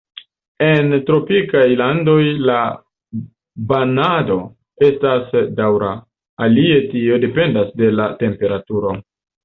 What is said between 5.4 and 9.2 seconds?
daŭra, alie tio dependas de la temperaturo.